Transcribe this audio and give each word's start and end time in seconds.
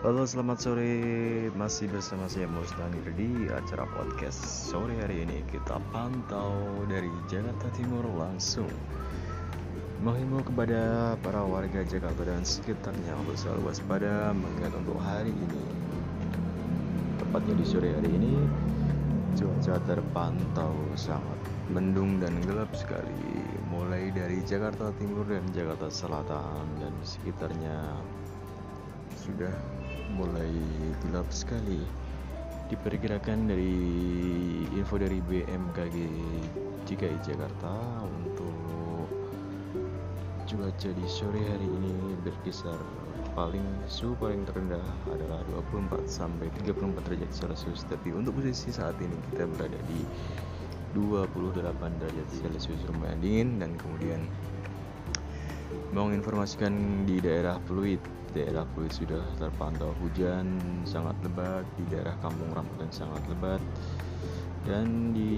Halo 0.00 0.24
selamat 0.24 0.64
sore. 0.64 0.96
Masih 1.60 1.84
bersama 1.92 2.24
saya 2.24 2.48
Mustani 2.48 3.04
di 3.20 3.52
acara 3.52 3.84
podcast 3.84 4.40
Sore 4.40 4.96
hari 4.96 5.28
ini 5.28 5.44
kita 5.52 5.76
pantau 5.92 6.56
dari 6.88 7.12
Jakarta 7.28 7.68
Timur 7.76 8.08
langsung. 8.16 8.72
Menghimbau 10.00 10.40
kepada 10.40 11.12
para 11.20 11.44
warga 11.44 11.84
Jakarta 11.84 12.16
dan 12.24 12.48
sekitarnya 12.48 13.12
Untuk 13.12 13.36
selalu 13.36 13.68
waspada 13.68 14.32
mengingat 14.32 14.72
untuk 14.72 14.96
hari 15.04 15.36
ini. 15.36 15.64
Tepatnya 17.20 17.60
di 17.60 17.64
sore 17.68 17.92
hari 17.92 18.08
ini 18.08 18.40
Cuaca 19.36 19.84
terpantau 19.84 20.80
sangat 20.96 21.44
mendung 21.68 22.16
dan 22.24 22.40
gelap 22.48 22.72
sekali. 22.72 23.44
Mulai 23.68 24.08
dari 24.16 24.40
Jakarta 24.48 24.96
Timur 24.96 25.28
dan 25.28 25.44
Jakarta 25.52 25.92
Selatan 25.92 26.64
dan 26.80 26.96
sekitarnya 27.04 28.00
sudah 29.20 29.52
mulai 30.16 30.48
gelap 31.04 31.28
sekali. 31.28 31.84
Diperkirakan 32.72 33.50
dari 33.50 33.76
info 34.72 34.96
dari 34.96 35.20
BMKG 35.20 35.96
DKI 36.88 37.18
Jakarta 37.20 37.74
untuk 38.06 39.10
cuaca 40.48 40.90
di 40.90 41.06
sore 41.06 41.42
hari 41.44 41.68
ini 41.68 42.16
berkisar. 42.24 42.80
Paling 43.36 43.62
suhu 43.86 44.16
paling 44.18 44.42
terendah 44.48 44.82
adalah 45.12 45.44
24 45.68 46.08
sampai 46.08 46.48
34 46.64 47.04
derajat 47.06 47.30
Celcius. 47.30 47.84
Tapi 47.86 48.16
untuk 48.16 48.40
posisi 48.40 48.72
saat 48.72 48.96
ini 48.98 49.14
kita 49.30 49.46
berada 49.46 49.78
di 49.86 50.00
28 50.96 52.00
derajat 52.00 52.28
Celcius 52.32 52.82
lumayan 52.88 53.18
dingin. 53.22 53.48
Dan 53.62 53.76
kemudian 53.78 54.24
menginformasikan 55.90 57.04
di 57.06 57.18
daerah 57.18 57.58
Pluit. 57.66 58.00
Daerah 58.30 58.62
Pluit 58.74 58.94
sudah 58.94 59.22
terpantau 59.38 59.90
hujan 60.02 60.46
sangat 60.86 61.18
lebat. 61.26 61.66
Di 61.74 61.84
daerah 61.90 62.14
Kampung 62.22 62.54
Rambutan 62.54 62.90
sangat 62.94 63.22
lebat. 63.26 63.62
Dan 64.66 65.10
di 65.16 65.34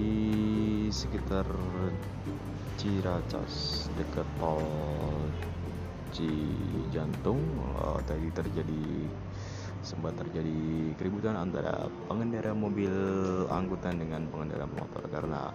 sekitar 0.92 1.46
Ciracas 2.76 3.86
dekat 3.94 4.26
tol 4.40 4.64
Cijantung 6.12 7.40
uh, 7.78 7.96
tadi 8.04 8.28
terjadi 8.36 9.08
sempat 9.80 10.12
terjadi 10.14 10.92
keributan 11.00 11.34
antara 11.40 11.88
pengendara 12.04 12.52
mobil 12.52 12.92
angkutan 13.48 13.96
dengan 13.96 14.28
pengendara 14.28 14.68
motor. 14.68 15.08
Karena 15.08 15.48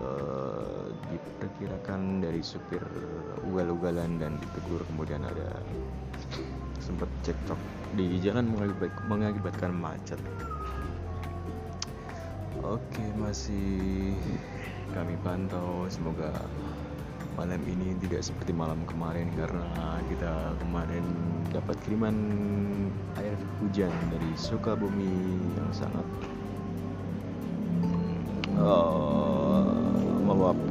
uh, 0.00 0.88
diperkirakan 1.12 2.24
dari 2.24 2.40
supir 2.40 2.80
ugal-ugalan 3.44 4.16
dan 4.16 4.40
ditegur 4.40 4.80
kemudian 4.88 5.20
ada 5.26 5.60
sempat 6.80 7.08
cekcok 7.22 7.60
di 7.94 8.18
jalan 8.24 8.48
mengakibat, 8.48 8.92
mengakibatkan 9.06 9.72
macet. 9.76 10.18
Oke 12.62 13.04
masih 13.18 14.14
kami 14.94 15.18
pantau. 15.20 15.84
Semoga 15.90 16.30
malam 17.34 17.60
ini 17.64 17.96
tidak 18.06 18.22
seperti 18.22 18.52
malam 18.52 18.84
kemarin 18.84 19.28
karena 19.34 19.98
kita 20.08 20.54
kemarin 20.60 21.04
dapat 21.50 21.76
kiriman 21.84 22.16
air 23.18 23.36
hujan 23.60 23.92
dari 24.12 24.30
Sukabumi 24.36 25.40
yang 25.58 25.70
sangat 25.72 26.06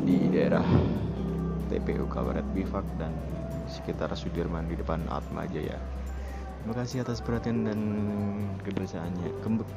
di 0.03 0.29
daerah 0.29 0.65
TPU 1.71 2.05
Kabaret 2.09 2.45
Bifak 2.51 2.83
dan 2.99 3.13
sekitar 3.69 4.11
Sudirman 4.13 4.67
di 4.67 4.75
depan 4.75 5.05
Atma 5.07 5.47
Jaya. 5.47 5.79
Terima 6.61 6.77
kasih 6.77 7.01
atas 7.01 7.23
perhatian 7.25 7.65
dan 7.65 7.79
kebersamaannya, 8.61 9.29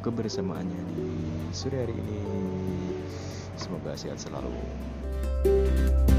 kebersamaannya 0.05 0.81
di 0.93 1.09
sore 1.55 1.89
hari 1.89 1.95
ini. 1.97 2.21
Semoga 3.57 3.97
sehat 3.97 4.21
selalu. 4.21 4.53
thank 5.45 6.09
you 6.09 6.14